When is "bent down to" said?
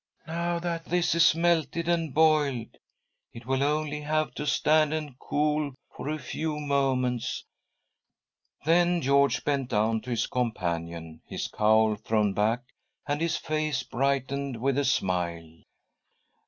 9.45-10.09